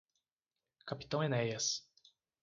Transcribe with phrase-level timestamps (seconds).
[0.87, 1.85] Capitão Enéas